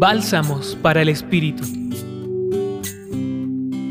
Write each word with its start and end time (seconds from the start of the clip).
Bálsamos 0.00 0.78
para 0.80 1.02
el 1.02 1.10
Espíritu. 1.10 1.62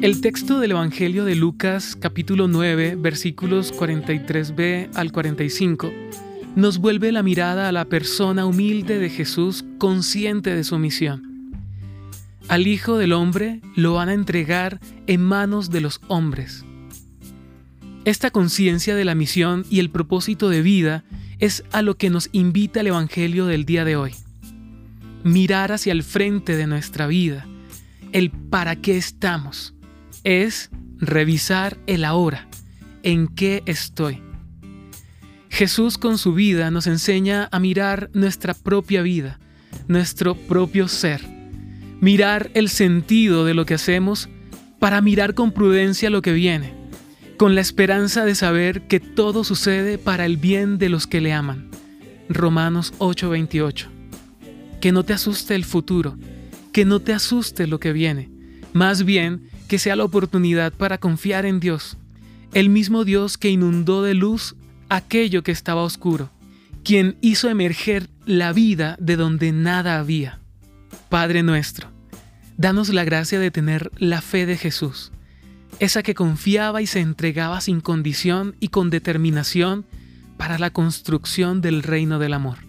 El 0.02 0.22
texto 0.22 0.60
del 0.60 0.72
Evangelio 0.72 1.24
de 1.24 1.36
Lucas 1.36 1.96
capítulo 1.96 2.48
9 2.48 2.96
versículos 2.96 3.72
43b 3.72 4.90
al 4.96 5.12
45 5.12 5.92
nos 6.56 6.80
vuelve 6.80 7.12
la 7.12 7.22
mirada 7.22 7.70
a 7.70 7.72
la 7.72 7.86
persona 7.86 8.48
humilde 8.48 8.98
de 8.98 9.12
Jesús 9.12 9.64
consciente 9.78 10.56
de 10.56 10.64
su 10.64 10.80
misión. 10.80 11.54
Al 12.48 12.66
Hijo 12.66 12.98
del 12.98 13.14
Hombre 13.14 13.62
lo 13.76 13.94
van 13.94 14.10
a 14.10 14.14
entregar 14.14 14.80
en 15.06 15.22
manos 15.22 15.70
de 15.70 15.82
los 15.82 16.02
hombres. 16.08 16.66
Esta 18.06 18.32
conciencia 18.32 18.96
de 18.96 19.06
la 19.06 19.14
misión 19.14 19.64
y 19.70 19.78
el 19.78 19.92
propósito 19.92 20.50
de 20.50 20.64
vida 20.64 21.04
es 21.38 21.64
a 21.72 21.84
lo 21.84 21.98
que 21.98 22.10
nos 22.10 22.30
invita 22.32 22.80
el 22.80 22.88
Evangelio 22.88 23.46
del 23.46 23.66
día 23.66 23.86
de 23.86 23.96
hoy. 23.96 24.16
Mirar 25.24 25.72
hacia 25.72 25.92
el 25.92 26.04
frente 26.04 26.56
de 26.56 26.68
nuestra 26.68 27.08
vida, 27.08 27.46
el 28.12 28.32
para 28.32 28.76
qué 28.78 28.98
estamos 28.98 29.74
es 30.24 30.70
revisar 30.98 31.78
el 31.88 32.06
ahora, 32.06 32.48
en 33.04 33.28
qué 33.28 33.64
estoy. 33.66 34.22
Jesús 35.50 35.98
con 35.98 36.18
su 36.18 36.34
vida 36.34 36.72
nos 36.72 36.88
enseña 36.88 37.50
a 37.52 37.60
mirar 37.60 38.10
nuestra 38.14 38.54
propia 38.54 39.02
vida, 39.02 39.40
nuestro 39.88 40.36
propio 40.36 40.88
ser, 40.88 41.22
mirar 42.00 42.52
el 42.54 42.70
sentido 42.70 43.46
de 43.46 43.54
lo 43.54 43.66
que 43.66 43.74
hacemos 43.74 44.30
para 44.80 45.02
mirar 45.02 45.34
con 45.34 45.52
prudencia 45.52 46.10
lo 46.10 46.22
que 46.22 46.32
viene, 46.32 46.74
con 47.38 47.56
la 47.56 47.62
esperanza 47.62 48.26
de 48.26 48.36
saber 48.36 48.88
que 48.88 49.00
todo 49.00 49.44
sucede 49.44 49.98
para 49.98 50.26
el 50.26 50.38
bien 50.38 50.78
de 50.78 50.90
los 50.90 51.08
que 51.08 51.22
le 51.22 51.34
aman. 51.34 51.70
Romanos 52.30 52.94
8:28. 53.00 53.99
Que 54.82 54.92
no 54.92 55.04
te 55.04 55.14
asuste 55.14 55.56
el 55.56 55.66
futuro, 55.66 56.18
que 56.72 56.86
no 56.86 57.00
te 57.00 57.14
asuste 57.14 57.68
lo 57.68 57.80
que 57.80 57.94
viene, 57.94 58.30
más 58.74 59.04
bien 59.04 59.50
que 59.68 59.80
sea 59.80 59.96
la 59.96 60.04
oportunidad 60.04 60.74
para 60.74 60.98
confiar 60.98 61.46
en 61.46 61.60
Dios, 61.60 61.98
el 62.54 62.70
mismo 62.70 63.06
Dios 63.06 63.38
que 63.38 63.50
inundó 63.50 64.04
de 64.04 64.14
luz 64.14 64.56
aquello 64.90 65.44
que 65.44 65.52
estaba 65.52 65.84
oscuro, 65.84 66.32
quien 66.84 67.18
hizo 67.22 67.50
emerger 67.50 68.10
la 68.26 68.54
vida 68.54 68.98
de 69.00 69.16
donde 69.16 69.52
nada 69.52 70.00
había. 70.00 70.40
Padre 71.10 71.44
nuestro, 71.44 71.90
danos 72.58 72.90
la 72.90 73.04
gracia 73.04 73.40
de 73.40 73.52
tener 73.52 73.92
la 73.98 74.22
fe 74.22 74.46
de 74.46 74.58
Jesús, 74.58 75.12
esa 75.80 76.04
que 76.04 76.16
confiaba 76.16 76.82
y 76.82 76.88
se 76.88 77.00
entregaba 77.00 77.62
sin 77.62 77.82
condición 77.82 78.56
y 78.60 78.70
con 78.70 78.90
determinación 78.90 79.86
para 80.38 80.58
la 80.58 80.72
construcción 80.72 81.62
del 81.62 81.84
reino 81.84 82.20
del 82.20 82.34
amor. 82.34 82.69